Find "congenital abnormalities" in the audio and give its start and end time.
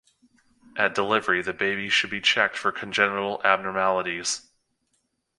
2.71-4.41